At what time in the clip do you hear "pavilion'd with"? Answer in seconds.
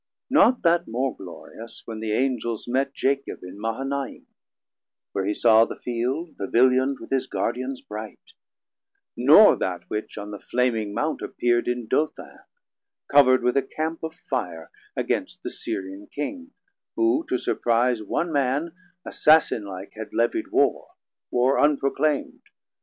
6.37-7.11